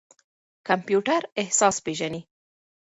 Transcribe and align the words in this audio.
کمپيوټر 0.67 1.21
احساس 1.41 1.75
پېژني. 1.85 2.21